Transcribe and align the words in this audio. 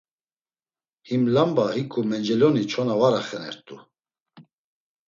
Him 1.07 1.21
lamba 1.35 1.65
hiǩu 1.75 2.01
menceloni 2.09 2.63
çona 2.71 2.95
var 2.99 3.13
axenert̆u. 3.19 3.75